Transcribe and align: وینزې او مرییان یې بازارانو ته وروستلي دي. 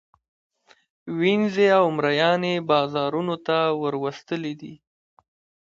وینزې 1.19 1.67
او 1.79 1.85
مرییان 1.97 2.41
یې 2.51 2.65
بازارانو 2.69 3.35
ته 3.47 3.57
وروستلي 3.81 4.53
دي. 4.61 4.73